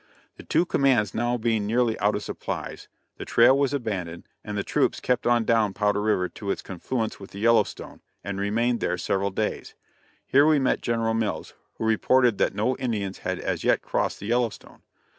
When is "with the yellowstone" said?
7.19-8.01